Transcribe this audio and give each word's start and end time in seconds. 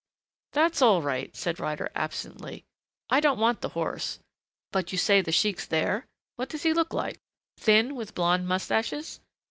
"That's 0.53 0.81
all 0.81 1.03
right," 1.03 1.35
said 1.37 1.59
Ryder 1.59 1.91
absently. 1.93 2.65
"I 3.11 3.19
don't 3.19 3.37
want 3.37 3.61
the 3.61 3.69
horse.... 3.77 4.17
But 4.71 4.91
you 4.91 4.97
say 4.97 5.21
the 5.21 5.31
sheik's 5.31 5.67
there? 5.67 6.07
What 6.37 6.49
does 6.49 6.63
he 6.63 6.73
look 6.73 6.91
like? 6.91 7.19
Thin 7.59 7.93
with 7.95 8.15
blond 8.15 8.47
mustaches?" 8.47 9.19